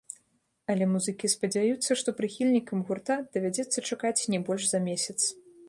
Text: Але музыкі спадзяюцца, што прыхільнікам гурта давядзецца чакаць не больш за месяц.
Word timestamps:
Але 0.73 0.85
музыкі 0.93 1.29
спадзяюцца, 1.33 1.97
што 2.01 2.09
прыхільнікам 2.21 2.81
гурта 2.89 3.19
давядзецца 3.37 3.85
чакаць 3.91 4.17
не 4.35 4.39
больш 4.51 4.63
за 4.73 4.79
месяц. 4.91 5.19